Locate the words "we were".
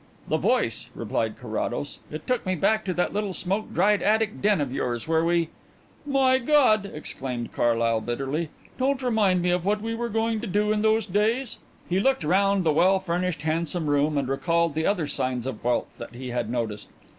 9.79-10.09